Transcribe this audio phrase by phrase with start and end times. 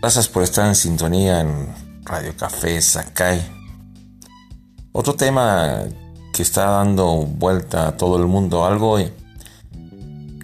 [0.00, 3.40] Gracias por estar en sintonía en Radio Café Sakai.
[4.92, 5.84] Otro tema
[6.32, 8.98] que está dando vuelta a todo el mundo, algo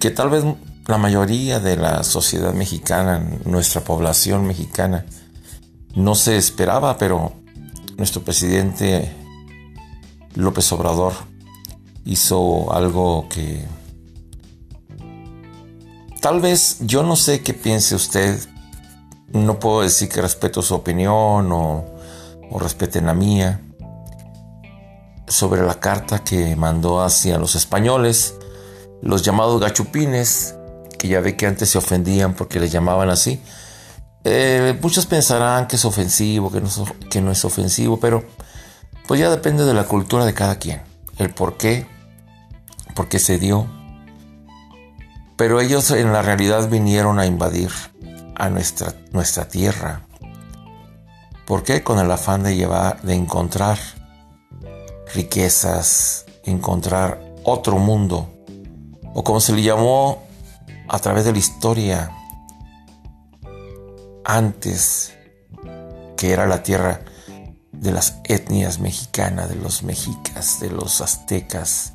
[0.00, 0.44] que tal vez
[0.86, 5.04] la mayoría de la sociedad mexicana, nuestra población mexicana,
[5.94, 7.32] no se esperaba, pero
[7.98, 9.14] nuestro presidente
[10.34, 11.12] López Obrador
[12.04, 13.64] hizo algo que
[16.20, 18.40] tal vez yo no sé qué piense usted,
[19.32, 21.84] no puedo decir que respeto su opinión o,
[22.50, 23.60] o respeten la mía
[25.26, 28.34] sobre la carta que mandó hacia los españoles,
[29.00, 30.54] los llamados gachupines,
[30.98, 33.42] que ya ve que antes se ofendían porque les llamaban así.
[34.24, 36.68] Eh, muchos pensarán que es ofensivo, que no,
[37.10, 38.24] que no es ofensivo, pero
[39.08, 40.82] pues ya depende de la cultura de cada quien,
[41.18, 41.86] el por qué,
[42.94, 43.66] por qué se dio.
[45.36, 47.70] Pero ellos en la realidad vinieron a invadir
[48.34, 50.02] a nuestra, nuestra tierra.
[51.46, 51.82] ¿Por qué?
[51.82, 53.78] Con el afán de llevar, de encontrar
[55.14, 58.28] riquezas, encontrar otro mundo,
[59.14, 60.22] o como se le llamó
[60.88, 62.10] a través de la historia
[64.24, 65.14] antes,
[66.16, 67.00] que era la tierra
[67.72, 71.94] de las etnias mexicanas, de los mexicas, de los aztecas,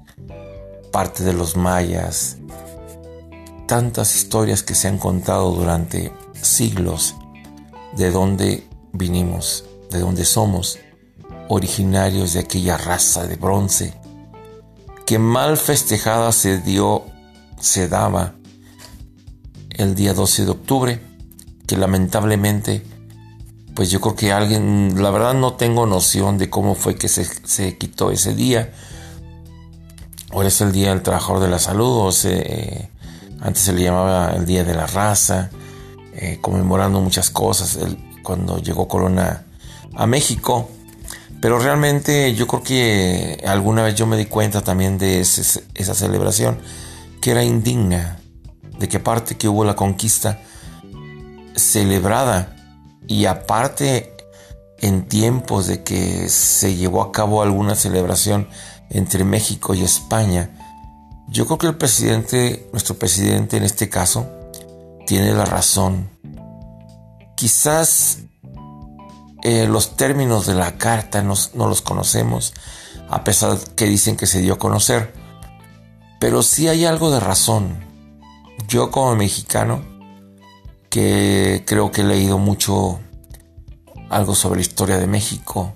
[0.92, 2.38] parte de los mayas,
[3.68, 7.16] tantas historias que se han contado durante siglos
[7.96, 10.80] de dónde vinimos, de dónde somos,
[11.50, 13.94] originarios de aquella raza de bronce,
[15.06, 17.06] que mal festejada se dio,
[17.60, 18.36] se daba
[19.70, 21.02] el día 12 de octubre,
[21.66, 22.84] que lamentablemente
[23.78, 27.78] pues yo creo que alguien, la verdad no tengo noción de cómo fue que se,
[27.78, 28.74] quitó ese día.
[30.32, 32.90] Ahora es el Día del Trabajador de la Salud, o se,
[33.40, 35.52] antes se le llamaba el Día de la Raza,
[36.18, 37.78] eh, conmemorando muchas cosas
[38.24, 39.46] cuando llegó Corona
[39.96, 40.70] a México.
[41.40, 46.58] Pero realmente yo creo que alguna vez yo me di cuenta también de esa celebración
[47.22, 48.20] que era indigna,
[48.80, 50.40] de que aparte que hubo la conquista
[51.56, 52.56] celebrada
[53.08, 54.16] y aparte,
[54.80, 58.48] en tiempos de que se llevó a cabo alguna celebración
[58.90, 60.50] entre México y España,
[61.30, 64.28] yo creo que el presidente, nuestro presidente en este caso,
[65.08, 66.10] tiene la razón.
[67.36, 68.20] Quizás
[69.42, 72.54] eh, los términos de la carta no, los conocemos,
[73.10, 75.14] a pesar que dicen que se dio a conocer,
[76.20, 77.80] pero sí hay algo de razón.
[78.68, 79.82] Yo como mexicano,
[80.90, 83.00] que creo que he leído mucho
[84.10, 85.74] algo sobre la historia de México,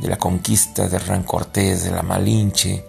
[0.00, 2.84] de la conquista de Hernán Cortés, de la Malinche,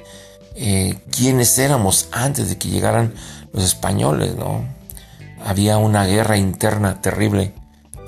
[0.56, 3.13] eh, quiénes éramos antes de que llegaran
[3.53, 4.75] los españoles, ¿no?
[5.45, 7.53] Había una guerra interna terrible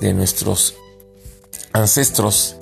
[0.00, 0.74] de nuestros
[1.72, 2.56] ancestros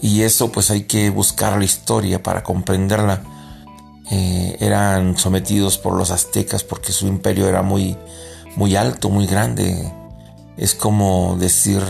[0.00, 3.24] y eso pues hay que buscar la historia para comprenderla.
[4.10, 7.96] Eh, eran sometidos por los aztecas porque su imperio era muy,
[8.56, 9.90] muy alto, muy grande
[10.56, 11.82] es como decir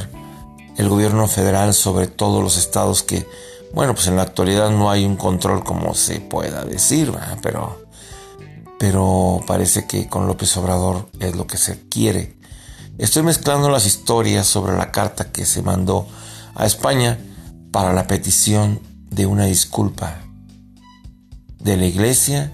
[0.77, 3.27] el gobierno federal sobre todos los estados que,
[3.73, 7.13] bueno, pues en la actualidad no hay un control como se pueda decir,
[7.43, 7.82] pero
[8.83, 12.37] pero parece que con López Obrador es lo que se quiere.
[12.99, 16.09] Estoy mezclando las historias sobre la carta que se mandó
[16.57, 17.17] a España
[17.71, 20.25] para la petición de una disculpa
[21.61, 22.53] de la iglesia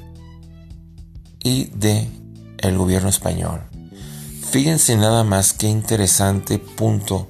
[1.43, 2.11] y de
[2.59, 3.62] el gobierno español.
[4.50, 7.27] Fíjense nada más qué interesante punto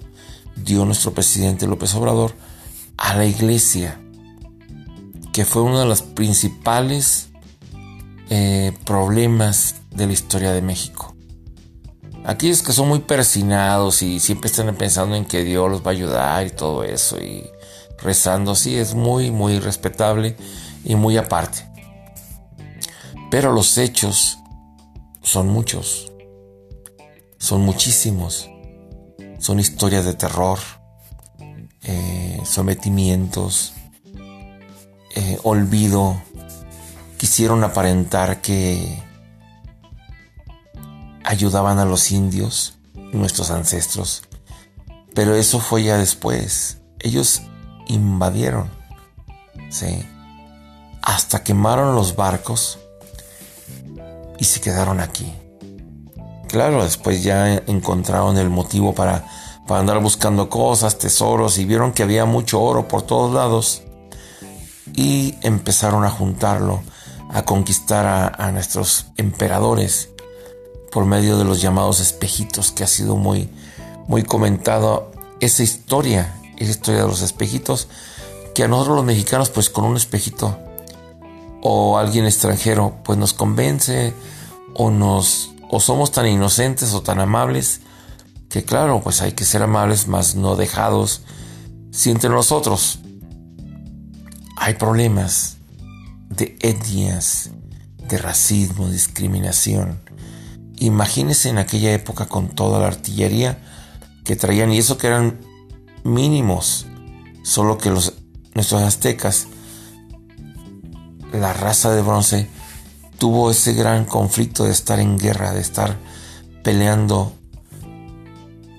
[0.57, 2.35] dio nuestro presidente López Obrador
[2.97, 4.01] a la iglesia,
[5.33, 7.28] que fue uno de los principales
[8.31, 11.15] eh, problemas de la historia de México.
[12.25, 15.95] Aquellos que son muy persinados y siempre están pensando en que Dios los va a
[15.95, 17.49] ayudar y todo eso y
[18.03, 20.37] rezando, sí, es muy, muy respetable
[20.85, 21.67] y muy aparte.
[23.31, 24.39] Pero los hechos
[25.23, 26.09] son muchos
[27.39, 28.51] son muchísimos.
[29.39, 30.59] Son historias de terror,
[31.85, 33.73] eh, sometimientos,
[35.15, 36.21] eh, olvido.
[37.19, 39.03] Quisieron aparentar que
[41.25, 42.79] ayudaban a los indios,
[43.13, 44.23] nuestros ancestros.
[45.15, 46.79] Pero eso fue ya después.
[47.01, 47.43] Ellos
[47.89, 48.71] invadieron.
[49.69, 50.07] ¿sí?
[51.03, 52.79] Hasta quemaron los barcos
[54.39, 55.33] y se quedaron aquí.
[56.49, 59.27] Claro, después ya encontraron el motivo para,
[59.67, 63.83] para andar buscando cosas, tesoros y vieron que había mucho oro por todos lados
[64.95, 66.83] y empezaron a juntarlo,
[67.31, 68.07] a conquistar
[68.39, 70.11] a, nuestros emperadores
[70.91, 73.51] por medio de los llamados espejitos que ha sido muy,
[74.07, 77.89] muy comentado esa historia, esa historia de los espejitos,
[78.55, 80.59] que a nosotros los mexicanos pues con un espejito
[81.63, 84.15] o alguien extranjero pues nos convence
[84.75, 87.81] o nos o somos tan inocentes o tan amables
[88.49, 91.23] que claro pues hay que ser amables más no dejados
[91.91, 93.01] si entre nosotros
[94.57, 95.58] hay problemas
[96.29, 97.51] de etnias
[98.09, 100.01] de racismo discriminación
[100.77, 103.59] imagínense en aquella época con toda la artillería
[104.25, 105.41] que traían y eso que eran
[106.05, 106.87] mínimos
[107.43, 108.15] solo que los
[108.55, 109.49] nuestros aztecas
[111.33, 112.49] la raza de bronce
[113.19, 115.97] tuvo ese gran conflicto de estar en guerra, de estar
[116.63, 117.33] peleando.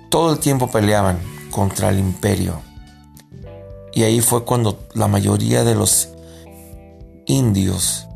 [0.09, 1.19] Todo el tiempo peleaban
[1.51, 2.61] contra el imperio.
[3.93, 6.09] Y ahí fue cuando la mayoría de los
[7.29, 8.07] indios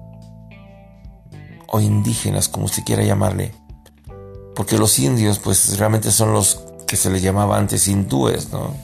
[1.68, 3.54] o indígenas, como se quiera llamarle,
[4.56, 8.76] porque los indios pues realmente son los que se les llamaba antes hindúes, ¿no?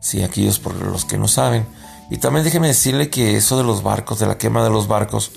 [0.00, 1.66] Sí, aquellos por los que no saben.
[2.10, 5.32] Y también déjeme decirle que eso de los barcos, de la quema de los barcos,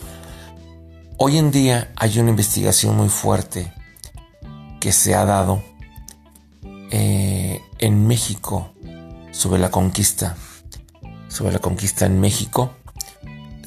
[1.18, 3.74] hoy en día hay una investigación muy fuerte
[4.80, 5.64] que se ha dado
[6.92, 8.72] eh, en México
[9.32, 10.36] sobre la conquista,
[11.30, 12.72] sobre la conquista en México.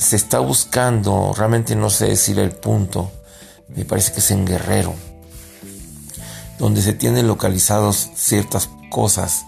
[0.00, 3.12] Se está buscando, realmente no sé decir el punto,
[3.68, 4.94] me parece que es en Guerrero,
[6.58, 9.44] donde se tienen localizados ciertas cosas,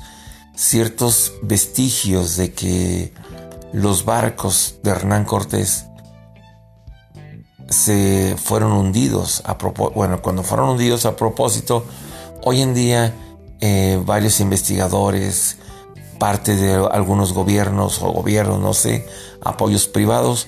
[0.54, 3.14] ciertos vestigios de que
[3.72, 5.86] los barcos de Hernán Cortés
[7.70, 11.86] se fueron hundidos a propósito, bueno, cuando fueron hundidos a propósito,
[12.44, 13.14] hoy en día
[13.62, 15.56] eh, varios investigadores,
[16.22, 19.08] parte de algunos gobiernos o gobiernos, no sé,
[19.40, 20.46] apoyos privados,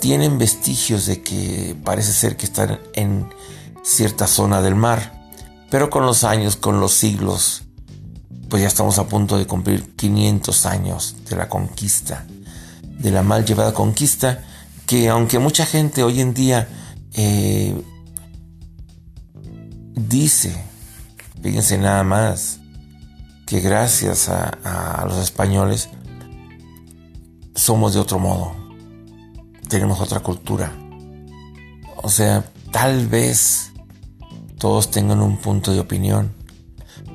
[0.00, 3.28] tienen vestigios de que parece ser que están en
[3.82, 5.28] cierta zona del mar,
[5.68, 7.64] pero con los años, con los siglos,
[8.48, 12.24] pues ya estamos a punto de cumplir 500 años de la conquista
[12.96, 14.44] de la mal llevada conquista,
[14.86, 16.68] que aunque mucha gente hoy en día
[17.14, 17.74] eh,
[19.96, 20.54] dice,
[21.42, 22.60] fíjense nada más,
[23.46, 25.90] que gracias a, los españoles
[27.54, 28.54] somos de otro modo,
[29.68, 30.72] tenemos otra cultura.
[31.96, 33.72] O sea, tal vez
[34.58, 36.34] todos tengan un punto de opinión,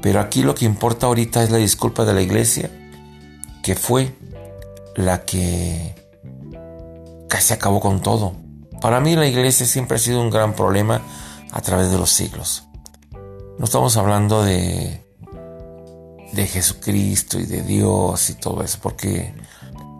[0.01, 2.71] pero aquí lo que importa ahorita es la disculpa de la iglesia,
[3.63, 4.15] que fue
[4.95, 5.95] la que
[7.27, 8.33] casi acabó con todo.
[8.81, 11.01] Para mí la iglesia siempre ha sido un gran problema
[11.51, 12.63] a través de los siglos.
[13.57, 15.08] No estamos hablando de,
[16.33, 19.33] de Jesucristo y de Dios y todo eso, porque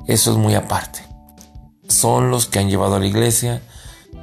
[0.07, 1.01] eso es muy aparte.
[1.87, 3.61] Son los que han llevado a la iglesia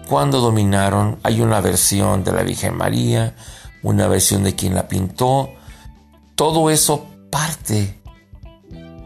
[0.08, 1.18] cuando dominaron.
[1.22, 3.34] Hay una versión de la Virgen María,
[3.82, 5.50] una versión de quien la pintó.
[6.34, 8.00] Todo eso parte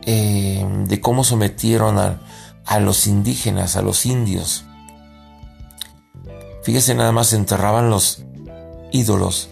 [0.03, 2.21] eh, de cómo sometieron a,
[2.67, 4.65] a los indígenas, a los indios.
[6.63, 8.23] Fíjese nada más, enterraban los
[8.93, 9.49] ídolos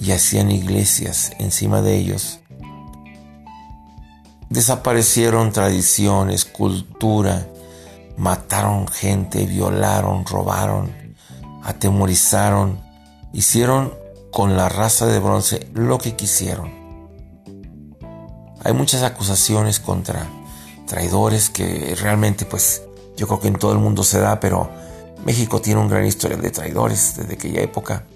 [0.00, 2.40] y hacían iglesias encima de ellos.
[4.54, 7.48] Desaparecieron tradiciones, cultura,
[8.16, 10.94] mataron gente, violaron, robaron,
[11.64, 12.80] atemorizaron,
[13.32, 13.92] hicieron
[14.30, 16.72] con la raza de bronce lo que quisieron.
[18.62, 20.24] Hay muchas acusaciones contra
[20.86, 22.82] traidores que realmente pues
[23.16, 24.70] yo creo que en todo el mundo se da, pero
[25.24, 28.06] México tiene un gran historial de traidores desde aquella época.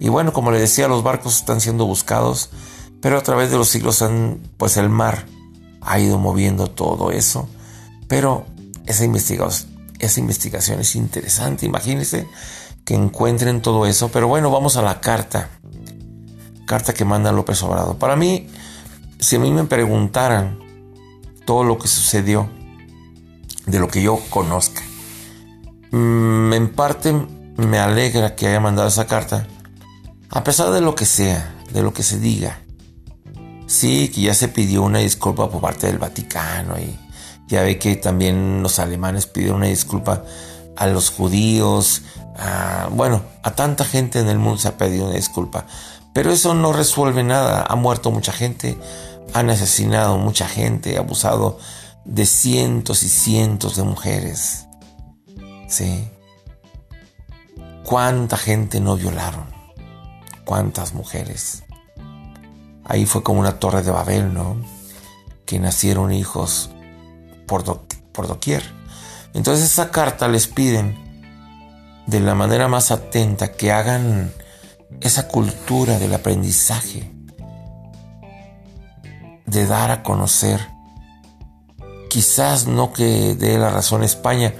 [0.00, 2.48] Y bueno, como le decía, los barcos están siendo buscados,
[3.02, 5.26] pero a través de los siglos han, pues el mar
[5.84, 7.48] ha ido moviendo todo eso.
[8.08, 8.46] Pero
[8.86, 12.26] esa investigación, es interesante, imagínense
[12.84, 14.10] que encuentren todo eso.
[14.10, 15.50] Pero bueno, vamos a la carta.
[16.66, 17.96] Carta que manda López Obrador.
[17.96, 18.48] Para mí,
[19.18, 20.58] si a mí me preguntaran
[21.44, 22.48] todo lo que sucedió,
[23.66, 24.82] de lo que yo conozca,
[25.90, 27.14] mm, en parte
[27.56, 29.46] me alegra que haya mandado esa carta,
[30.30, 32.63] a pesar de lo que sea, de lo que se diga.
[33.66, 36.98] Sí, que ya se pidió una disculpa por parte del Vaticano y
[37.46, 40.22] ya ve que también los alemanes pidieron una disculpa
[40.76, 42.02] a los judíos,
[42.90, 45.66] bueno, a tanta gente en el mundo se ha pedido una disculpa.
[46.12, 47.66] Pero eso no resuelve nada.
[47.68, 48.78] Ha muerto mucha gente,
[49.32, 51.58] han asesinado mucha gente, abusado
[52.04, 54.66] de cientos y cientos de mujeres.
[55.68, 56.08] Sí.
[57.84, 59.46] ¿Cuánta gente no violaron?
[60.44, 61.63] ¿Cuántas mujeres?
[62.84, 64.56] Ahí fue como una torre de Babel, ¿no?
[65.46, 66.70] Que nacieron hijos
[67.46, 67.64] por,
[68.12, 68.62] por doquier.
[69.32, 71.02] Entonces esa carta les piden
[72.06, 74.32] de la manera más atenta que hagan
[75.00, 77.10] esa cultura del aprendizaje
[79.46, 80.68] de dar a conocer.
[82.10, 84.54] Quizás no que dé la razón a España,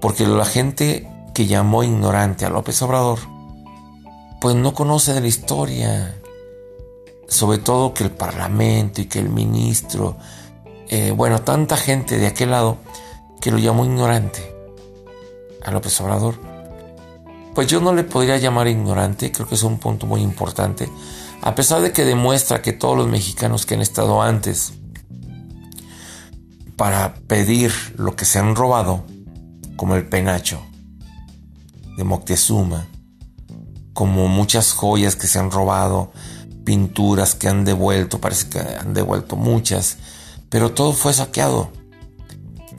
[0.00, 3.18] porque la gente que llamó ignorante a López Obrador,
[4.40, 6.14] pues no conoce de la historia.
[7.28, 10.16] Sobre todo que el Parlamento y que el ministro,
[10.88, 12.78] eh, bueno, tanta gente de aquel lado
[13.40, 14.54] que lo llamó ignorante
[15.64, 16.36] a López Obrador.
[17.54, 20.88] Pues yo no le podría llamar ignorante, creo que es un punto muy importante,
[21.42, 24.74] a pesar de que demuestra que todos los mexicanos que han estado antes
[26.76, 29.04] para pedir lo que se han robado,
[29.76, 30.60] como el penacho
[31.96, 32.86] de Moctezuma,
[33.94, 36.12] como muchas joyas que se han robado,
[36.66, 39.98] pinturas que han devuelto, parece que han devuelto muchas,
[40.50, 41.70] pero todo fue saqueado.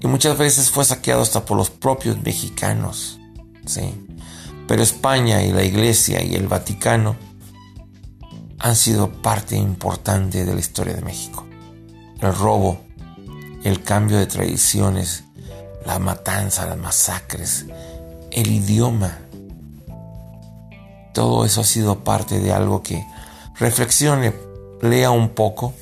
[0.01, 3.17] Y muchas veces fue saqueado hasta por los propios mexicanos.
[3.65, 4.06] ¿sí?
[4.67, 7.15] Pero España y la Iglesia y el Vaticano
[8.60, 11.46] han sido parte importante de la historia de México.
[12.20, 12.82] El robo,
[13.63, 15.24] el cambio de tradiciones,
[15.86, 17.65] la matanza, las masacres,
[18.32, 19.20] el idioma.
[21.13, 23.06] Todo eso ha sido parte de algo que
[23.60, 24.34] reflexione,
[24.82, 25.74] lea un poco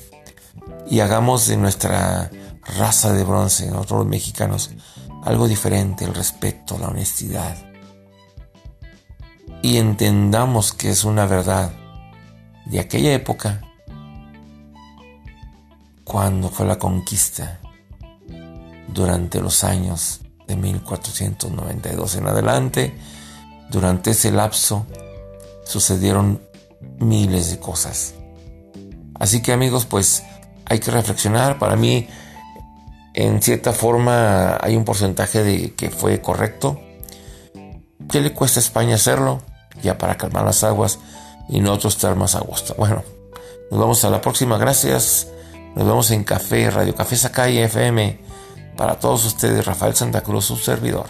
[0.88, 2.30] y hagamos de nuestra
[2.78, 4.70] raza de bronce, nosotros los mexicanos,
[5.24, 7.56] algo diferente, el respeto, la honestidad,
[9.62, 11.72] y entendamos que es una verdad
[12.66, 13.62] de aquella época
[16.04, 17.60] cuando fue la conquista
[18.88, 22.96] durante los años de 1492 en adelante.
[23.70, 24.86] Durante ese lapso
[25.64, 26.40] sucedieron
[26.98, 28.14] miles de cosas.
[29.14, 30.22] Así que amigos, pues
[30.64, 31.58] hay que reflexionar.
[31.58, 32.08] Para mí,
[33.14, 36.80] en cierta forma, hay un porcentaje de que fue correcto.
[38.10, 39.42] ¿Qué le cuesta a España hacerlo?
[39.82, 40.98] ya para calmar las aguas
[41.48, 42.74] y nosotros estar más a gusto.
[42.76, 43.04] Bueno,
[43.70, 44.58] nos vemos a la próxima.
[44.58, 45.28] Gracias.
[45.74, 48.18] Nos vemos en Café, Radio Café Sacay FM.
[48.76, 51.06] Para todos ustedes, Rafael Santa Cruz, su servidor.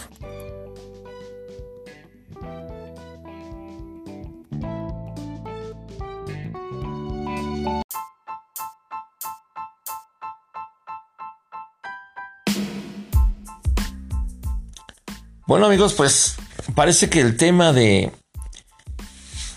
[15.47, 16.35] Bueno amigos, pues
[16.75, 18.11] parece que el tema de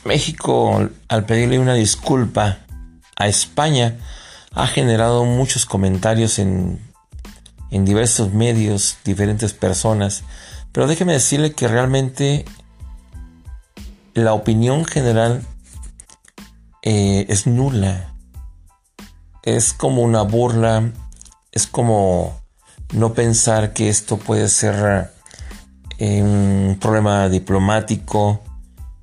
[0.06, 2.60] México, al pedirle una disculpa
[3.16, 3.98] a España,
[4.54, 6.80] ha generado muchos comentarios en,
[7.72, 10.22] diversos medios, diferentes personas.
[10.74, 12.46] Pero déjeme decirle que realmente
[14.14, 15.42] la opinión general
[16.84, 18.14] eh, es nula.
[19.42, 20.92] Es como una burla,
[21.52, 22.40] es como
[22.94, 25.18] no pensar que esto puede ser
[26.00, 28.42] eh, un problema diplomático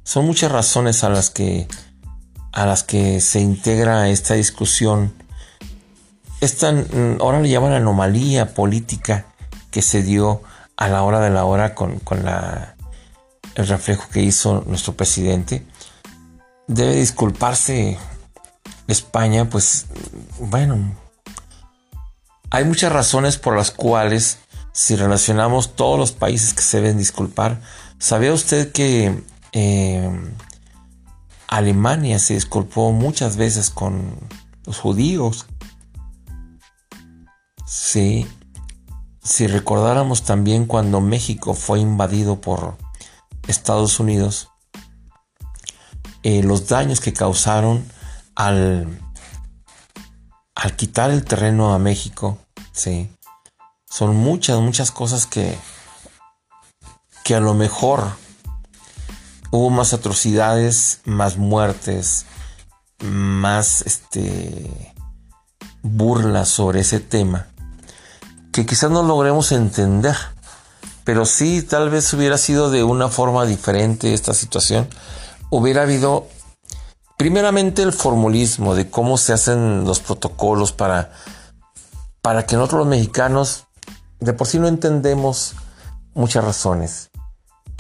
[0.02, 1.68] son muchas razones a las que
[2.52, 5.12] a las que se integra esta discusión.
[6.40, 9.26] Esta, mm, ahora le llaman anomalía política
[9.70, 10.42] que se dio
[10.78, 12.76] a la hora de la hora con, la,
[13.56, 15.66] el reflejo que hizo nuestro presidente.
[16.66, 17.98] Debe disculparse
[18.88, 19.84] España, pues
[20.40, 20.94] bueno,
[22.48, 24.38] hay muchas razones por las cuales
[24.76, 27.62] si relacionamos todos los países que se deben disculpar,
[27.98, 30.10] ¿sabía usted que eh,
[31.48, 34.18] Alemania se disculpó muchas veces con
[34.66, 35.46] los judíos.
[37.64, 38.26] Sí,
[39.22, 42.76] si recordáramos también cuando México fue invadido por
[43.48, 44.50] Estados Unidos,
[46.22, 47.86] eh, los daños que causaron
[48.34, 49.00] al,
[50.54, 52.38] al quitar el terreno a México,
[52.72, 53.08] sí,
[53.88, 55.56] son muchas, muchas cosas que,
[57.24, 58.04] que a lo mejor
[59.50, 62.26] hubo más atrocidades, más muertes,
[63.00, 64.94] más este
[65.82, 67.46] burlas sobre ese tema
[68.56, 70.16] que quizás no logremos entender,
[71.04, 74.88] pero sí tal vez hubiera sido de una forma diferente esta situación.
[75.50, 76.26] Hubiera habido
[77.18, 81.12] primeramente el formulismo de cómo se hacen los protocolos para
[82.22, 83.65] para que nosotros los mexicanos
[84.20, 85.54] de por sí no entendemos
[86.14, 87.10] muchas razones.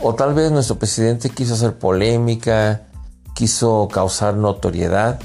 [0.02, 2.86] O tal vez nuestro presidente quiso hacer polémica,
[3.34, 5.18] quiso causar notoriedad,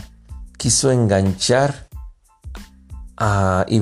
[0.57, 1.89] quiso enganchar
[3.67, 3.79] y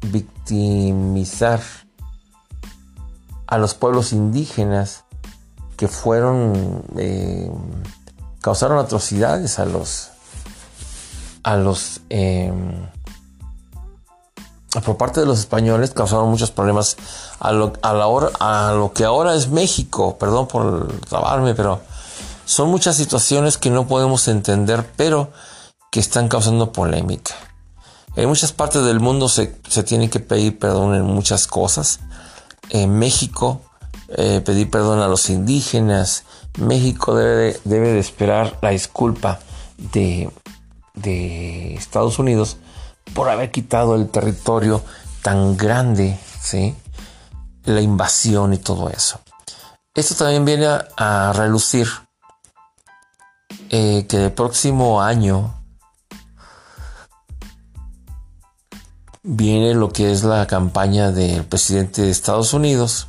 [0.00, 1.60] victimizar
[3.46, 5.04] a los pueblos indígenas
[5.76, 7.50] que fueron eh,
[8.40, 10.10] causaron atrocidades a los
[11.42, 12.86] a los em,
[14.80, 16.96] por parte de los españoles causaron muchos problemas
[17.40, 18.06] a lo, a la
[18.40, 20.16] a lo que ahora es México.
[20.18, 21.80] Perdón por trabarme, pero
[22.44, 25.30] son muchas situaciones que no podemos entender, pero
[25.90, 27.34] que están causando polémica.
[28.16, 32.00] En muchas partes del mundo se, se tiene que pedir perdón en muchas cosas.
[32.70, 33.60] En México,
[34.08, 36.24] eh, pedir perdón a los indígenas.
[36.58, 39.40] México debe de, debe de esperar la disculpa
[39.76, 40.30] de,
[40.94, 42.56] de Estados Unidos
[43.16, 44.82] por haber quitado el territorio
[45.22, 46.76] tan grande, ¿sí?
[47.64, 49.20] la invasión y todo eso.
[49.94, 50.68] Esto también viene
[50.98, 51.88] a, relucir
[53.70, 55.54] eh, que el próximo año
[59.22, 63.08] viene lo que es la campaña del presidente de Estados Unidos,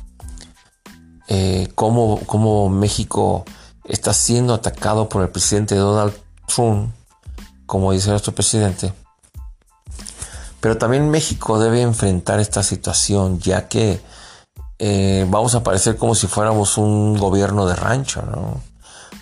[1.28, 3.44] eh, cómo, México
[3.84, 6.14] está siendo atacado por el presidente Donald
[6.46, 6.94] Trump,
[7.66, 8.94] como dice nuestro presidente.
[10.60, 14.00] Pero también México debe enfrentar esta situación, ya que
[14.78, 18.22] eh, vamos a parecer como si fuéramos un gobierno de rancho,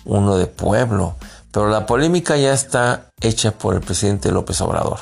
[0.05, 1.15] uno de pueblo.
[1.51, 4.99] Pero la polémica ya está hecha por el presidente López Obrador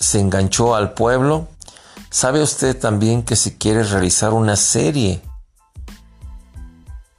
[0.00, 1.46] se enganchó al pueblo.
[2.10, 5.22] ¿Sabe usted también que si quiere realizar una serie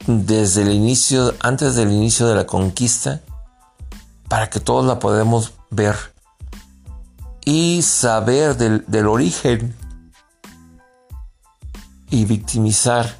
[0.06, 3.22] desde el inicio, antes del inicio de la conquista,
[4.28, 6.11] para que todos la podamos ver
[7.44, 9.76] y saber del, origen
[12.10, 13.16] y victimizar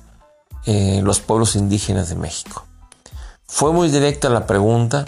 [0.66, 2.64] eh, los pueblos indígenas de México?
[3.46, 5.04] Fue muy directa la pregunta,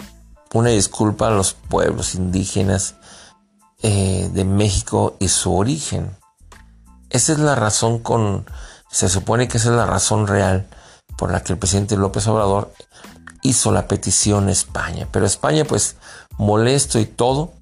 [0.53, 2.95] una disculpa a los pueblos indígenas
[3.81, 6.15] eh, de México y su origen.
[7.09, 8.45] Esa es la razón con,
[8.89, 10.67] se supone que esa es la razón real
[11.17, 12.73] por la que el presidente López Obrador
[13.41, 15.07] hizo la petición a España.
[15.11, 15.95] Pero España pues
[16.37, 17.53] molesto y todo,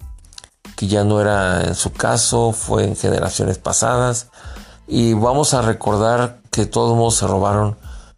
[0.76, 4.28] que ya no era en su caso, fue en generaciones pasadas.
[4.86, 7.76] Y vamos a recordar que todos modos se robaron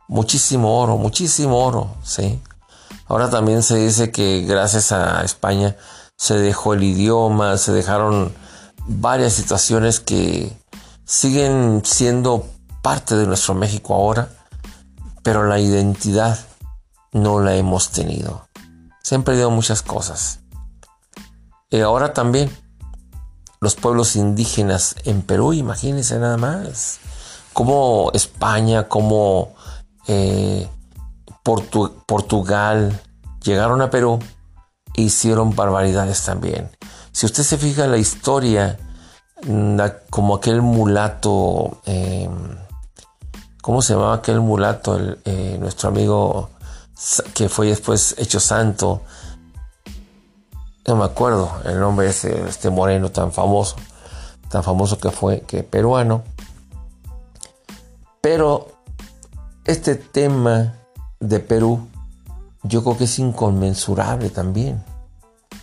[0.09, 2.41] muchísimo oro, muchísimo oro, ¿sí?
[3.09, 5.77] Ahora también se dice que gracias a España
[6.17, 8.33] se dejó el idioma, se dejaron
[8.87, 10.57] varias situaciones que
[11.05, 12.47] siguen siendo
[12.83, 14.29] parte de nuestro México ahora,
[15.23, 16.39] pero la identidad
[17.13, 18.49] no la hemos tenido.
[19.03, 20.41] Se han perdido muchas cosas.
[21.71, 22.51] Y ahora también
[23.61, 27.01] los pueblos indígenas en Perú, imagínense nada más,
[27.53, 29.55] como España, como
[30.07, 30.69] eh,
[31.43, 33.01] Portugal
[33.43, 34.19] llegaron a Perú
[34.97, 36.71] hicieron barbaridades también.
[37.13, 38.79] Si usted se fija en la historia,
[39.47, 39.79] mm,
[40.11, 42.57] como aquel mulato, em,
[43.63, 44.99] ¿cómo se llamaba aquel mulato?
[45.25, 46.51] Eh, nuestro amigo
[47.35, 49.03] que fue después hecho santo.
[50.87, 53.75] No me acuerdo el nombre de este, este moreno tan famoso,
[54.49, 56.23] tan famoso que fue, que peruano.
[58.21, 58.69] Pero
[59.65, 60.75] este tema
[61.19, 61.89] de Perú
[62.63, 64.85] yo creo que es inconmensurable también.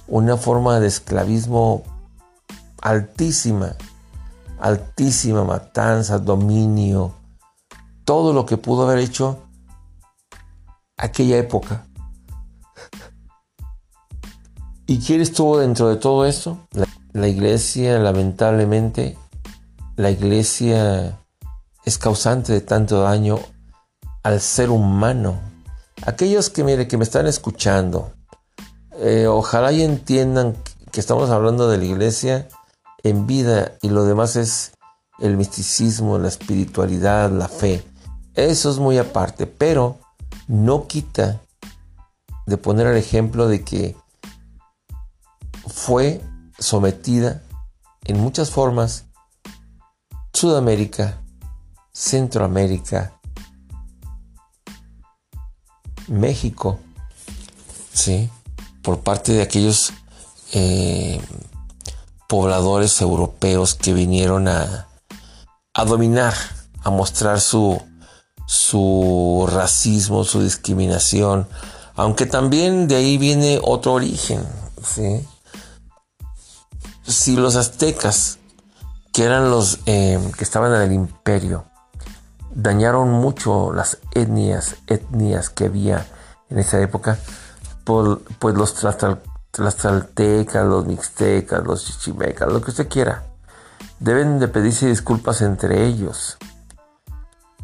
[0.07, 1.83] Una forma de esclavismo
[2.81, 3.75] altísima,
[4.59, 7.13] altísima matanza, dominio,
[8.03, 9.39] todo lo que pudo haber hecho
[10.97, 11.85] aquella época.
[14.85, 16.57] ¿Y quién estuvo dentro de todo esto?
[17.13, 19.17] La, iglesia, lamentablemente,
[19.95, 21.19] la iglesia
[21.85, 23.39] es causante de tanto daño
[24.23, 25.53] al ser humano
[26.05, 28.11] Aquellos que, mire, que me están escuchando,
[28.99, 30.57] eh, ojalá y entiendan
[30.91, 32.49] que estamos hablando de la iglesia
[33.03, 34.73] en vida y lo demás es
[35.19, 37.85] el misticismo, la espiritualidad, la fe.
[38.35, 39.99] Eso es muy aparte, pero
[40.47, 41.39] no quita
[42.47, 43.95] de poner el ejemplo de que
[45.73, 46.21] fue
[46.59, 47.41] sometida
[48.05, 49.05] en muchas formas
[50.31, 51.19] Sudamérica,
[51.91, 53.19] Centroamérica,
[56.07, 56.79] México,
[57.91, 58.29] ¿sí?
[58.81, 59.93] Por parte de aquellos
[60.53, 61.19] eh,
[62.27, 64.87] pobladores europeos que vinieron a,
[65.73, 66.33] a dominar,
[66.83, 67.81] a mostrar su,
[68.45, 71.47] su racismo, su discriminación,
[71.95, 74.45] aunque también de ahí viene otro origen,
[74.83, 75.25] ¿sí?
[77.13, 78.39] Si los aztecas,
[79.13, 81.65] que eran los eh, que estaban en el imperio,
[82.55, 86.07] dañaron mucho las etnias, etnias que había
[86.49, 87.19] en esa época,
[87.83, 93.23] por, pues los tlaxcaltecas, los mixtecas, los chichimecas, lo que usted quiera.
[93.99, 96.39] Deben de pedirse disculpas entre ellos.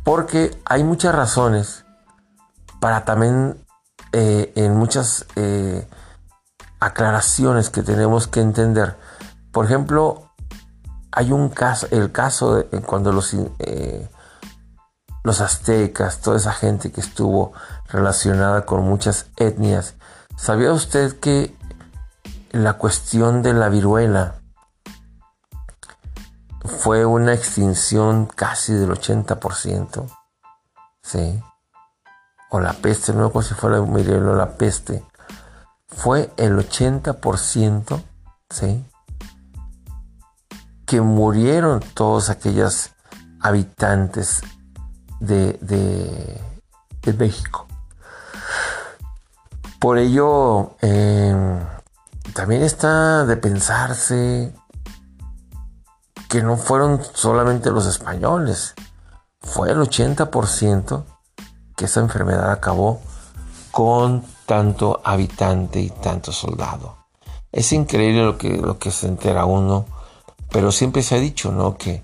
[0.03, 1.85] Porque hay muchas razones
[2.79, 3.65] para también
[4.11, 5.87] eh, en muchas eh,
[6.79, 9.08] aclaraciones que tenemos que entender.
[9.51, 10.31] Por ejemplo,
[11.11, 14.09] hay un caso, el caso de cuando los eh,
[15.23, 17.51] los aztecas, toda esa gente que estuvo
[17.87, 19.95] relacionada con muchas etnias.
[20.37, 21.55] ¿Sabía usted que
[22.51, 24.39] la cuestión de la viruela
[26.79, 30.05] fue una extinción casi del 80%.
[31.01, 31.43] Sí.
[32.49, 35.03] O la peste, no como si fuera o la peste.
[35.87, 38.03] Fue el 80%,
[38.49, 38.85] ¿sí?
[40.89, 42.89] Que murieron todos aquellos
[43.39, 44.41] habitantes
[45.19, 47.67] de, de, México.
[49.79, 51.59] Por ello, eh,
[52.33, 54.53] también está de pensarse
[56.27, 58.73] que no fueron solamente los españoles,
[59.41, 61.03] fue el 80%
[61.75, 63.01] que esa enfermedad acabó
[63.71, 66.97] con tanto habitante y tanto soldado.
[67.51, 69.85] Es increíble lo que, lo que se entera uno,
[70.51, 71.77] pero siempre se ha dicho, ¿no?
[71.77, 72.03] Que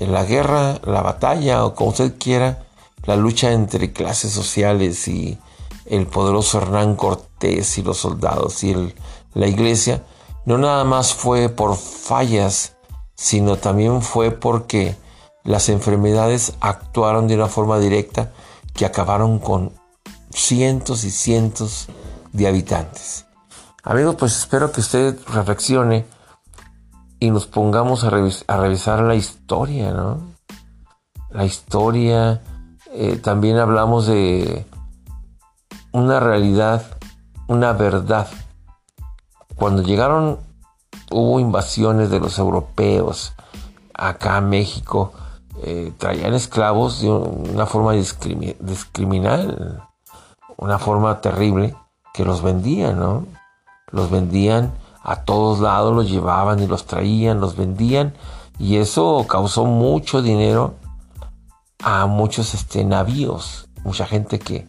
[0.00, 2.66] la guerra, la batalla, o como usted quiera,
[3.04, 5.38] la lucha entre clases sociales y
[5.86, 8.94] el poderoso Hernán Cortés y los soldados y
[9.34, 10.04] la iglesia,
[10.44, 12.76] no nada más fue por fallas
[13.16, 14.94] sino también fue porque
[15.42, 18.30] las enfermedades actuaron de una forma directa
[18.74, 19.72] que acabaron con
[20.30, 21.88] cientos y cientos
[22.32, 23.24] de habitantes.
[23.82, 26.04] Amigos, pues espero que usted reflexione
[27.18, 30.20] y nos pongamos a, revisar la historia, ¿no?
[31.30, 32.42] La historia,
[32.92, 34.66] eh, también hablamos de
[35.92, 36.84] una realidad,
[37.48, 38.28] una verdad.
[39.56, 40.38] Cuando llegaron
[41.10, 43.34] hubo invasiones de los europeos
[43.94, 45.12] acá en México.
[45.62, 49.82] Eh, traían esclavos de una forma discriminal,
[50.56, 51.74] una forma terrible,
[52.12, 53.26] que los vendían, ¿no?
[53.90, 54.72] Los vendían
[55.06, 58.14] a todos lados, los llevaban y los traían, los vendían,
[58.58, 60.74] y eso causó mucho dinero
[61.80, 64.66] a muchos este, navíos, mucha gente que,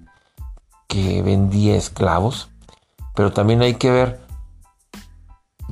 [0.87, 2.49] que vendía esclavos,
[3.15, 4.21] pero también hay que ver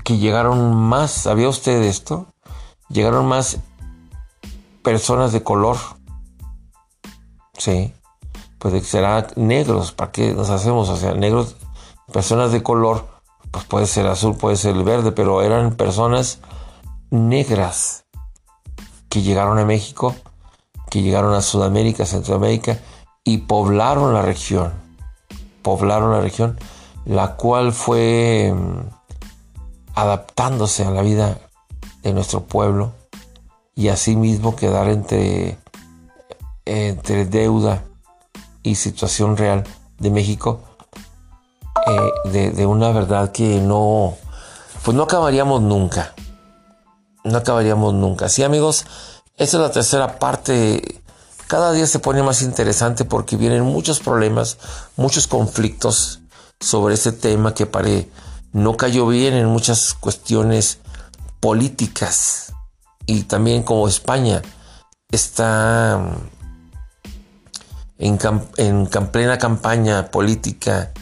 [0.04, 2.26] que llegaron más, ¿sabía usted esto?
[2.90, 3.60] Llegaron más
[4.84, 5.78] personas de color.
[7.56, 7.94] Sí.
[8.58, 10.90] Pues será negros, ¿para qué nos hacemos?
[10.90, 11.56] O sea, negros,
[12.12, 13.15] personas de color,
[13.56, 16.40] pues puede ser azul, puede ser verde, pero eran personas
[17.10, 18.04] negras
[19.08, 20.14] que llegaron a México,
[20.90, 22.80] que llegaron a Sudamérica, Centroamérica
[23.24, 24.74] y poblaron la región.
[25.62, 26.60] Poblaron la región,
[27.06, 28.54] la cual fue
[29.94, 31.40] adaptándose a la vida
[32.04, 32.92] de nuestro pueblo
[33.74, 35.58] y asimismo quedar entre,
[36.66, 37.86] entre deuda
[38.64, 39.64] y situación real
[39.98, 40.75] de México
[41.88, 44.16] eh, de, una verdad que no
[44.84, 46.14] pues no acabaríamos nunca.
[47.24, 48.30] No acabaríamos nunca.
[48.30, 48.86] Sí amigos
[49.38, 51.02] esa es la tercera parte.
[51.48, 54.58] Cada día se pone más interesante porque vienen muchos problemas
[54.96, 56.22] muchos conflictos
[56.60, 58.10] sobre este tema que parece
[58.54, 60.80] no cayó bien en muchas cuestiones
[61.42, 62.54] políticas.
[63.06, 64.42] Y también como España
[65.12, 66.00] está
[67.98, 68.20] en,
[68.58, 70.94] en plena campaña política,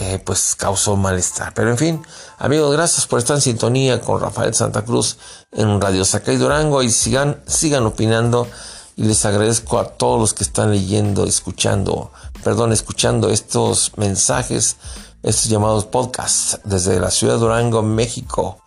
[0.00, 1.52] eh, pues causó malestar.
[1.54, 2.06] Pero en fin,
[2.38, 5.18] amigos, gracias por estar en sintonía con Rafael Santa Cruz
[5.52, 8.48] en Radio Sacay Durango y sigan, sigan opinando
[8.96, 14.76] y les agradezco a todos los que están leyendo, escuchando, perdón, escuchando estos mensajes
[15.22, 18.62] estos llamados podcasts desde la ciudad de Durango, México,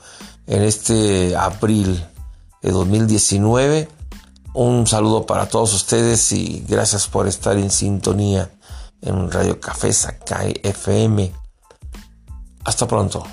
[0.46, 2.06] en este abril
[2.62, 3.90] de 2019.
[4.54, 8.52] Un saludo para todos ustedes y gracias por estar en sintonía
[9.06, 11.32] en Radio Café Sakai FM.
[12.66, 13.24] Hasta pronto.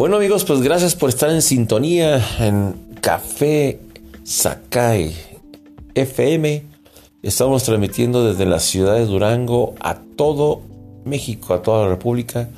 [0.00, 3.80] Bueno amigos, pues gracias por estar en sintonía en Café
[4.24, 5.14] Sakai
[5.94, 6.69] FM.
[7.22, 10.62] Estamos transmitiendo desde la ciudad de Durango a todo
[11.04, 12.48] México, a toda la República.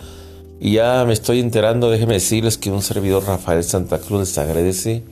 [0.61, 5.03] Y ya me estoy enterando, déjenme decirles que un servidor Rafael Santa Cruz les agradece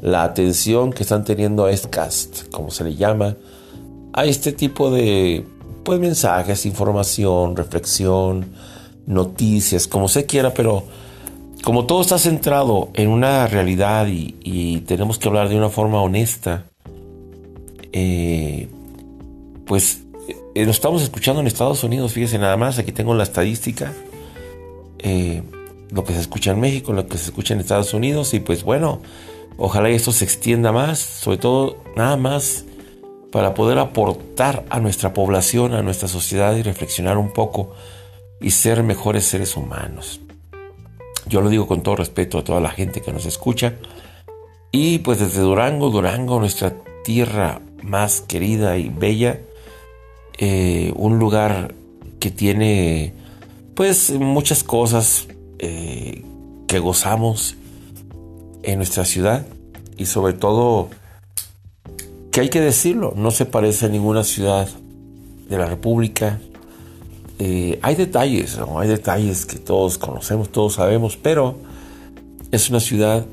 [0.00, 3.36] la atención que están teniendo a Estcast, como se le llama,
[4.12, 5.46] a este tipo de
[5.84, 8.46] pues, mensajes, información, reflexión,
[9.06, 10.82] noticias, como se quiera, pero
[11.62, 16.64] como todo está centrado en una realidad y, tenemos que hablar de una forma honesta,
[17.92, 18.68] eh,
[19.68, 20.00] pues
[20.54, 23.92] eh, lo estamos escuchando en Estados Unidos, fíjese nada más, aquí tengo la estadística,
[24.98, 25.42] eh,
[25.90, 28.64] lo que se escucha en México, lo que se escucha en Estados Unidos y pues
[28.64, 29.00] bueno,
[29.58, 32.64] ojalá esto se extienda más, sobre todo nada más
[33.30, 37.74] para poder aportar a nuestra población, a nuestra sociedad y reflexionar un poco
[38.40, 40.20] y ser mejores seres humanos.
[41.26, 43.74] Yo lo digo con todo respeto a toda la gente que nos escucha.
[44.72, 49.40] Y pues desde Durango, Durango, nuestra tierra más querida y bella,
[50.38, 51.74] eh, un lugar
[52.20, 53.14] que tiene
[53.74, 56.24] pues muchas cosas eh,
[56.66, 57.56] que gozamos
[58.62, 59.46] en nuestra ciudad
[59.96, 60.90] y sobre todo
[62.30, 64.68] que hay que decirlo, no se parece a ninguna ciudad
[65.48, 66.38] de la República.
[67.38, 71.58] Eh, hay detalles, hay detalles que todos conocemos, todos sabemos, pero
[72.50, 73.26] es una ciudad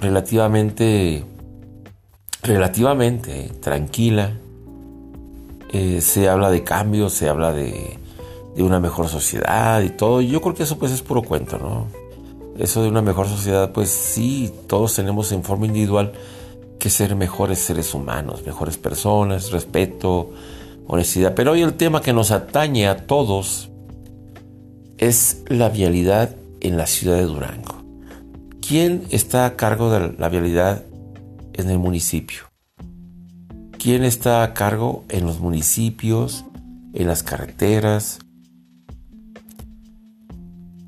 [0.00, 1.24] relativamente,
[2.42, 4.38] relativamente tranquila.
[5.72, 7.98] Eh, se habla de cambio, se habla de,
[8.54, 10.20] de, una mejor sociedad y todo.
[10.20, 11.86] Yo creo que eso pues es puro cuento, ¿no?
[12.58, 16.12] Eso de una mejor sociedad, pues sí, todos tenemos en forma individual
[16.78, 20.30] que ser mejores seres humanos, mejores personas, respeto,
[20.86, 21.34] honestidad.
[21.34, 23.70] Pero hoy el tema que nos atañe a todos
[24.98, 27.82] es la vialidad en la ciudad de Durango.
[28.60, 30.84] ¿Quién está a cargo de la vialidad
[31.54, 32.51] en el municipio?
[33.82, 36.44] ¿Quién está a cargo en los municipios,
[36.94, 38.20] en las carreteras?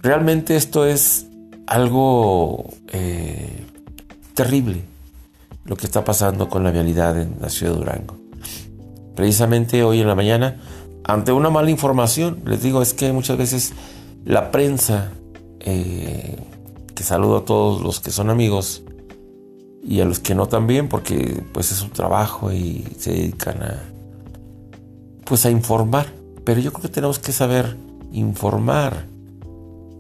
[0.01, 1.27] Realmente esto es
[1.67, 3.67] algo eh,
[4.35, 4.85] terrible,
[5.65, 8.17] lo que está pasando con la vialidad en la ciudad de Durango.
[9.17, 10.61] Precisamente hoy en la mañana,
[11.03, 13.73] ante una mala información, les digo, es que muchas veces
[14.25, 15.11] la prensa
[15.59, 16.37] eh,
[16.95, 18.85] que saludo a todos los que son amigos
[19.87, 23.83] y a los que no también, porque pues es un trabajo y se dedican a
[25.25, 26.07] pues a informar.
[26.45, 27.77] Pero yo creo que tenemos que saber
[28.13, 29.07] informar.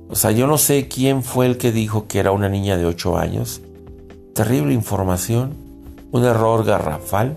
[0.09, 2.87] O sea, yo no sé quién fue el que dijo que era una niña de
[2.87, 3.61] 8 años.
[4.35, 5.55] Terrible información,
[6.13, 7.37] un error garrafal,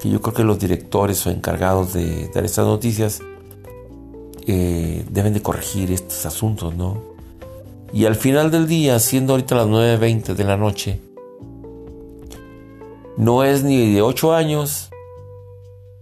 [0.00, 3.20] que yo creo que los directores o encargados de dar estas noticias
[4.46, 7.02] eh, deben de corregir estos asuntos, ¿no?
[7.92, 11.00] Y al final del día, siendo ahorita las 9.20 de la noche,
[13.20, 14.88] no es ni de 8 años,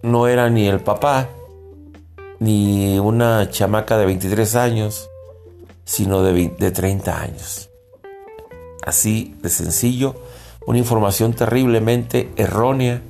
[0.03, 1.29] no era ni el papá,
[2.39, 5.11] ni una chamaca de 23 años,
[5.85, 7.71] sino de, de 30 años.
[8.87, 10.15] Así de sencillo,
[10.65, 13.03] una información terriblemente errónea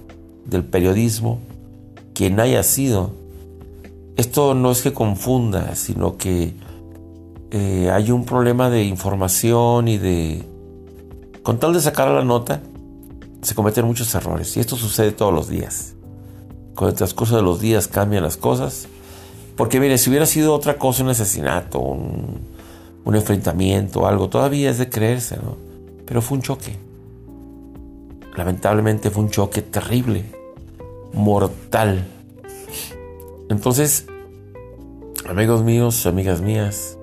[0.47, 1.41] del periodismo,
[2.15, 3.11] quien haya sido.
[4.17, 6.55] Esto no es que confunda, sino que
[7.51, 10.47] eh, hay un problema de información y de...
[11.43, 12.63] Con tal de sacar la nota,
[13.43, 14.57] se cometen muchos errores.
[14.57, 15.95] Y esto sucede todos los días.
[16.75, 18.89] Con el transcurso de los días cambian las cosas.
[19.57, 22.41] Porque mire, si hubiera sido otra cosa, un asesinato, un,
[23.05, 25.57] un enfrentamiento, algo, todavía es de creerse, ¿no?
[26.07, 26.77] Pero fue un choque.
[28.37, 30.25] Lamentablemente fue un choque terrible,
[31.13, 32.07] mortal.
[33.49, 34.07] Entonces,
[35.29, 36.99] amigos míos, amigas mías,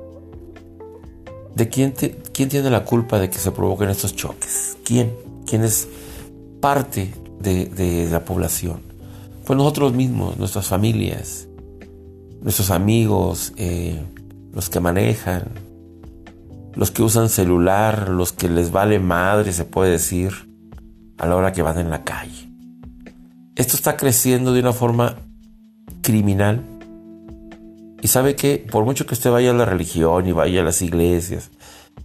[1.55, 1.93] ¿De quién,
[2.33, 4.77] quién tiene la culpa de que se provoquen estos choques?
[4.83, 5.15] ¿Quién?
[5.45, 5.87] ¿Quién es
[6.65, 8.81] parte de, la población?
[9.45, 11.47] Pues nosotros mismos, nuestras familias,
[12.41, 14.01] nuestros amigos, eh,
[14.51, 15.43] los que manejan,
[16.73, 20.31] los que usan celular, los que les vale madre, se puede decir,
[21.19, 22.49] a la hora que van en la calle.
[23.55, 25.17] Esto está creciendo de una forma
[26.01, 26.63] criminal
[28.01, 30.81] y sabe que por mucho que usted vaya a la religión y vaya a las
[30.81, 31.51] iglesias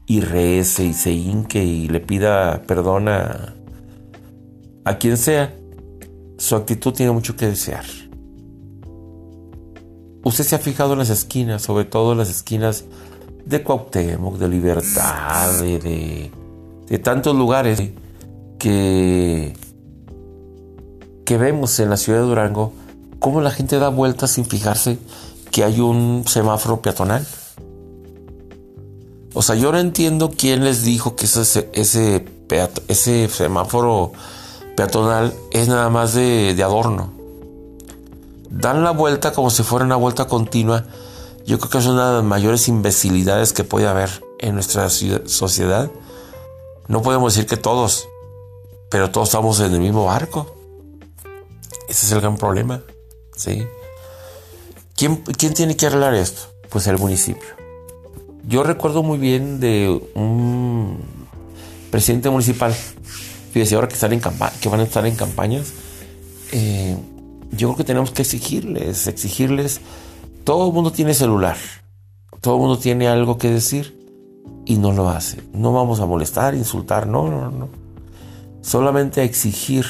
[0.05, 3.55] y rece y se hinque y le pida perdón a,
[4.99, 5.55] quien sea,
[6.39, 7.85] su actitud tiene mucho que desear.
[10.23, 12.85] Usted se ha fijado en las esquinas, sobre todo en las esquinas
[13.45, 16.31] de Cuauhtémoc, de Libertad, de,
[16.89, 17.81] de, tantos lugares
[18.59, 19.55] que,
[21.25, 22.73] que vemos en la ciudad de Durango,
[23.19, 24.99] cómo la gente da vueltas sin fijarse
[25.51, 27.27] que hay un semáforo peatonal.
[29.33, 32.27] O sea, yo no entiendo quién les dijo que ese, ese,
[32.89, 34.13] ese semáforo
[34.77, 37.13] peatonal es nada más de, adorno.
[38.51, 40.85] Dan la vuelta como si fuera una vuelta continua.
[41.47, 45.91] Yo creo que es una de las mayores imbecilidades que puede haber en nuestra sociedad.
[46.89, 48.09] No podemos decir que todos,
[48.91, 50.55] pero todos estamos en el mismo barco.
[51.89, 52.83] Ese es el gran problema.
[53.37, 53.67] ¿sí?
[54.97, 56.43] ¿Quién, tiene que arreglar esto?
[56.69, 57.49] Pues el municipio.
[58.47, 60.99] Yo recuerdo muy bien de un
[61.91, 62.77] presidente municipal,
[63.51, 65.73] fíjese, ahora que, están en que van a estar en campañas,
[66.53, 66.97] eh,
[67.53, 69.81] yo creo que tenemos que exigirles, exigirles,
[70.45, 71.57] todo el mundo tiene celular,
[72.41, 73.99] todo el mundo tiene algo que decir
[74.65, 75.43] y no lo hace.
[75.53, 77.69] No vamos a molestar, insultar, no, no, no.
[78.63, 79.87] Solamente exigir,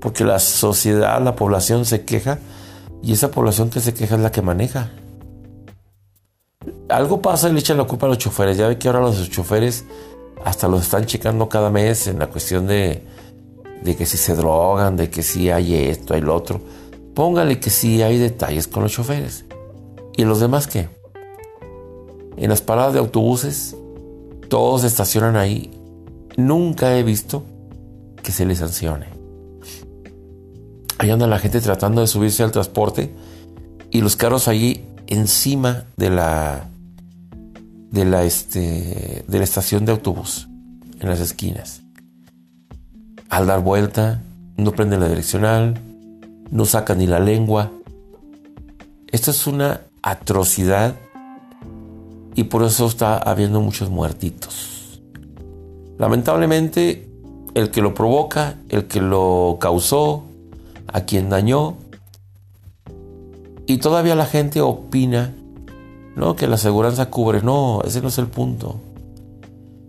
[0.00, 2.38] porque la sociedad, la población se queja
[3.02, 4.90] y esa población que se queja es la que maneja.
[6.88, 8.56] Algo pasa y le echan la culpa a los choferes.
[8.56, 9.84] Ya ve que ahora los choferes
[10.44, 13.02] hasta los están checando cada mes en la cuestión de,
[13.82, 16.60] de que si se drogan, de que si hay esto, hay lo otro.
[17.14, 19.44] Póngale que sí hay detalles con los choferes.
[20.16, 20.88] ¿Y los demás qué?
[22.36, 23.76] En las paradas de autobuses,
[24.48, 25.70] todos estacionan ahí.
[26.36, 27.44] Nunca he visto
[28.22, 29.06] que se les sancione.
[30.98, 33.14] Ahí anda la gente tratando de subirse al transporte
[33.90, 36.70] y los carros allí encima de la
[37.94, 40.48] de la este de la estación de autobús
[40.98, 41.80] en las esquinas.
[43.28, 44.20] Al dar vuelta,
[44.56, 45.80] no prende la direccional,
[46.50, 47.70] no saca ni la lengua.
[49.12, 50.96] Esto es una atrocidad
[52.34, 55.00] y por eso está habiendo muchos muertitos.
[55.96, 57.08] Lamentablemente,
[57.54, 60.24] el que lo provoca, el que lo causó,
[60.88, 61.76] a quien dañó,
[63.66, 65.32] y todavía la gente opina,
[66.16, 66.36] ¿no?
[66.36, 67.42] Que la aseguranza cubre.
[67.42, 68.80] No, ese no es el punto.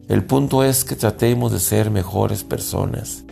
[0.08, 3.24] El punto es que tratemos de ser mejores personas.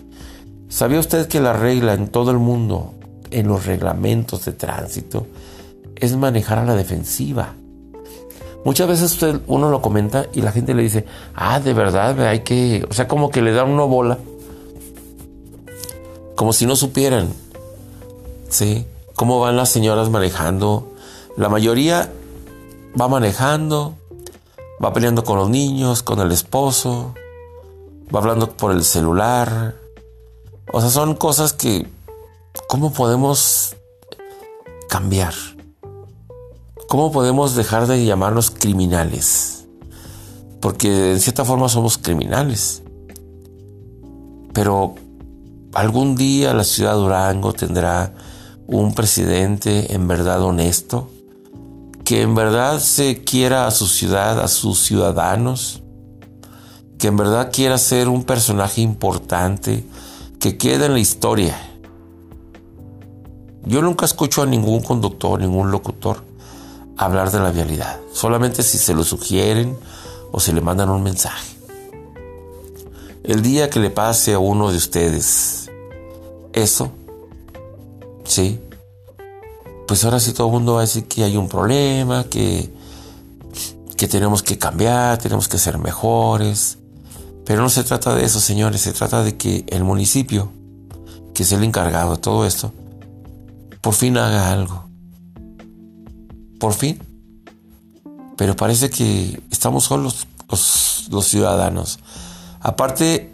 [0.70, 2.94] ¿Sabía usted que la regla en todo el mundo,
[3.30, 5.28] en los reglamentos de tránsito,
[5.96, 7.54] es manejar a la defensiva?
[8.66, 12.40] Muchas veces usted, uno lo comenta y la gente le dice, ah, de verdad, hay
[12.40, 14.18] que, o sea, como que le dan una bola,
[16.36, 17.28] como si no supieran,
[18.50, 18.86] ¿sí?
[19.16, 20.94] Cómo van las señoras manejando.
[21.38, 22.10] La mayoría
[23.00, 23.96] va manejando,
[24.84, 27.14] va peleando con los niños, con el esposo,
[28.14, 29.76] va hablando por el celular,
[30.72, 31.88] o sea, son cosas que,
[32.68, 33.76] ¿cómo podemos
[34.90, 35.34] cambiar?
[36.88, 39.66] ¿Cómo podemos dejar de llamarnos criminales?
[40.62, 42.82] Porque en cierta forma somos criminales.
[44.54, 44.96] Pero
[45.74, 48.14] algún día la ciudad de Durango tendrá
[48.66, 51.10] un presidente en verdad honesto,
[52.06, 55.84] que en verdad se quiera a su ciudad, a sus ciudadanos,
[56.98, 59.84] que en verdad quiera ser un personaje importante
[60.40, 61.58] que quede en la historia.
[63.66, 66.24] Yo nunca escucho a ningún conductor, ningún locutor
[66.98, 69.78] hablar de la vialidad, solamente si se lo sugieren
[70.32, 71.56] o se le mandan un mensaje.
[73.24, 75.72] El día que le pase a uno de ustedes
[76.52, 76.92] eso,
[78.26, 78.60] sí,
[79.88, 82.74] pues ahora sí todo el mundo va a decir que hay un problema, que,
[83.98, 86.78] que tenemos que cambiar, tenemos que ser mejores,
[87.46, 90.52] pero no se trata de eso, señores, se trata de que el municipio,
[91.34, 92.72] que es el encargado de todo esto,
[93.82, 94.86] por fin haga algo.
[96.60, 97.00] Por fin.
[98.38, 102.00] Pero parece que estamos solos los, los ciudadanos.
[102.62, 103.34] Aparte,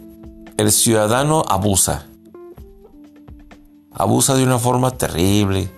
[0.56, 2.06] el ciudadano abusa.
[3.92, 5.70] Abusa de una forma terrible.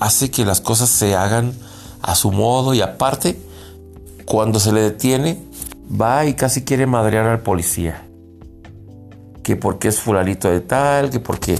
[0.00, 1.52] Hace que las cosas se hagan
[2.02, 3.38] a su modo y aparte,
[4.24, 5.38] cuando se le detiene,
[6.00, 8.06] va y casi quiere madrear al policía.
[9.42, 11.58] Que porque es fulanito de tal, que porque,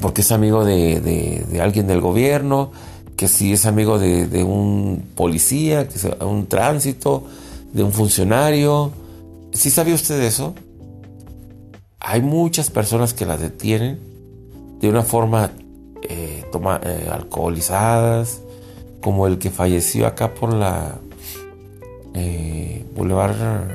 [0.00, 2.72] porque es amigo de, alguien del gobierno,
[3.16, 7.24] que si es amigo de, un policía, que un tránsito,
[7.72, 8.92] de un funcionario.
[9.52, 10.54] ¿Sí sabía usted eso?
[12.00, 14.00] Hay muchas personas que la detienen
[14.80, 15.52] de una forma
[16.02, 16.44] eh,
[16.82, 18.40] eh, alcoholizadas,
[19.00, 20.98] como el que falleció acá por la
[22.14, 23.68] eh, Boulevard.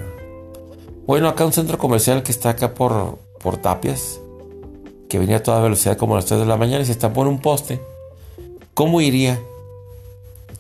[1.06, 4.20] Bueno, acá un centro comercial que está acá por, por Tapias,
[5.10, 7.22] que venía a toda velocidad como a las 3 de la mañana y se estampó
[7.22, 7.80] en un poste.
[8.74, 9.40] ¿Cómo iría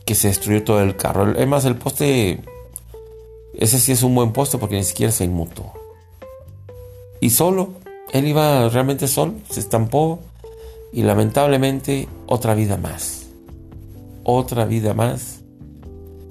[0.05, 1.23] que se destruyó todo el carro?
[1.23, 2.41] Además, el poste,
[3.55, 5.71] ese sí es un buen poste porque ni siquiera se inmutó.
[7.19, 7.69] Y solo,
[8.11, 10.19] él iba realmente solo, se estampó
[10.95, 13.27] y lamentablemente otra vida más.
[14.23, 15.45] Otra vida más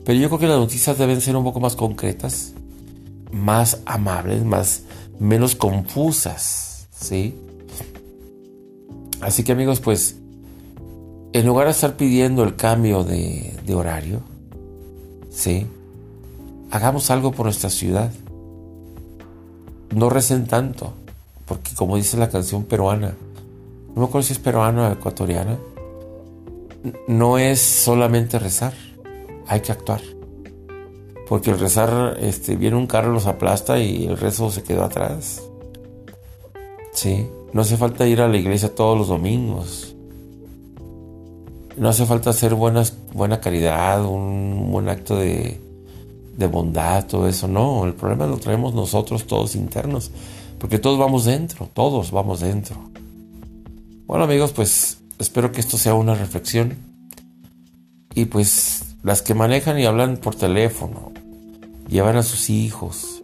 [0.05, 2.53] pero yo creo que las noticias deben ser un poco más concretas,
[3.33, 4.83] más amables, más
[5.19, 7.35] menos confusas, ¿sí?
[9.23, 10.17] Así que amigos, pues,
[11.33, 14.21] en lugar de estar pidiendo el cambio de, horario,
[15.31, 15.67] ¿sí?
[16.71, 18.13] Hagamos algo por nuestra ciudad.
[19.95, 20.93] No recen tanto,
[21.47, 23.15] porque como dice la canción peruana,
[23.95, 25.59] no me acuerdo si es peruana o ecuatoriana,
[27.09, 28.75] no es solamente rezar
[29.47, 30.01] hay que actuar.
[31.29, 35.43] Porque el rezar, este, viene un carro, los aplasta y el rezo se quedó atrás.
[36.93, 39.95] Sí, no hace falta ir a la iglesia todos los domingos.
[41.77, 45.61] No hace falta hacer buenas, buena caridad, un buen acto de,
[46.37, 47.49] de bondad, todo eso.
[47.49, 50.11] No, el problema lo traemos nosotros todos internos.
[50.59, 52.77] Porque todos vamos dentro, todos vamos dentro.
[54.07, 56.77] Bueno amigos, pues espero que esto sea una reflexión.
[58.15, 61.11] Y pues las que manejan y hablan por teléfono,
[61.89, 63.23] llevan a sus hijos,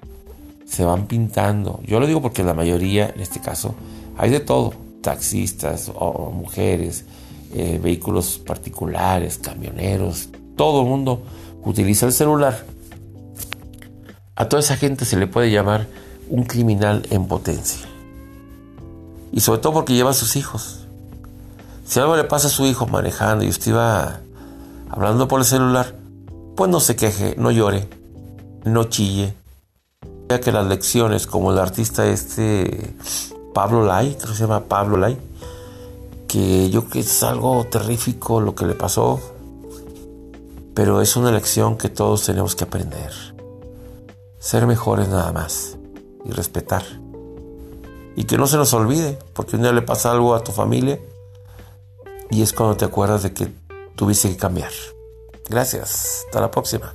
[0.64, 1.80] se van pintando.
[1.84, 3.74] Yo lo digo porque la mayoría, en este caso,
[4.16, 4.72] hay de todo.
[5.02, 7.04] Taxistas o mujeres,
[7.54, 11.22] eh, vehículos particulares, camioneros, todo el mundo
[11.62, 12.64] utiliza el celular.
[14.34, 15.88] A toda esa gente se le puede llamar
[16.30, 17.89] un criminal en potencia.
[19.32, 20.86] Y sobre todo porque lleva a sus hijos.
[21.84, 24.20] Si algo le pasa a su hijo manejando y usted va
[24.88, 25.96] hablando por el celular,
[26.56, 27.88] pues no se queje, no llore,
[28.64, 29.34] no chille.
[30.28, 32.94] Ya que las lecciones, como el artista este
[33.52, 35.18] Pablo Lai, creo que se llama Pablo Lai,
[36.28, 39.20] que yo creo que es algo terrífico lo que le pasó,
[40.74, 43.10] pero es una lección que todos tenemos que aprender.
[44.38, 45.76] Ser mejores nada más
[46.24, 46.84] y respetar.
[48.20, 51.00] Y que no se nos olvide, porque un día le pasa algo a tu familia
[52.28, 53.50] y es cuando te acuerdas de que
[53.96, 54.72] tuviste que cambiar.
[55.48, 56.92] Gracias, hasta la próxima.